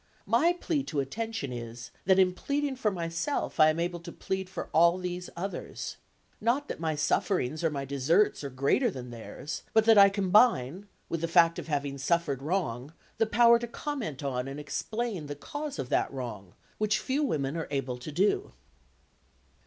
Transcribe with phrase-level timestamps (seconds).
[0.25, 4.49] My plea to attention is, that in pleading for myself I am able to plead
[4.49, 5.97] for all these others.
[6.41, 10.87] Not that my sufferings or my deserts are greater than theirs, but that I combine,
[11.07, 15.35] with the fact of having suffered wrong, the power to comment on and explain the
[15.35, 18.53] cause of that wrong, which few women are able to do."